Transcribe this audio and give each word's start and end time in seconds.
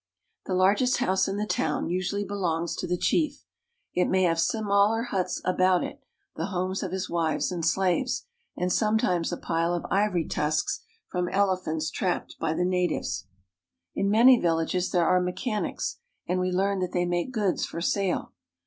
The 0.47 0.55
largest 0.55 0.97
house 0.97 1.27
in 1.27 1.37
the 1.37 1.45
town 1.45 1.87
usually 1.87 2.23
belongs 2.25 2.75
to 2.77 2.87
the 2.87 2.97
chief. 2.97 3.45
It 3.93 4.07
may 4.09 4.23
have 4.23 4.39
smaller 4.41 5.03
huts 5.11 5.39
about 5.45 5.83
it,— 5.83 6.01
the 6.37 6.47
homes 6.47 6.81
of 6.81 6.91
his 6.91 7.07
wives 7.07 7.51
and 7.51 7.63
slaves,— 7.63 8.25
and 8.57 8.73
sometimes 8.73 9.31
a 9.31 9.37
pile 9.37 9.75
of 9.75 9.85
ivory 9.91 10.25
tusks 10.27 10.79
from 11.07 11.29
elephants 11.29 11.91
trapped 11.91 12.35
by 12.39 12.55
the 12.55 12.65
natives. 12.65 13.27
In 13.93 14.09
many 14.09 14.39
villages 14.39 14.89
there 14.89 15.05
are 15.05 15.21
mechanics, 15.21 15.97
and 16.27 16.39
we 16.39 16.49
learn 16.51 16.79
that 16.79 16.93
they 16.93 17.05
make 17.05 17.31
goods 17.31 17.63
for 17.67 17.79
sale. 17.79 18.33